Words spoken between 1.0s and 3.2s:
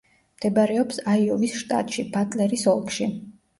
აიოვის შტატში, ბატლერის ოლქში.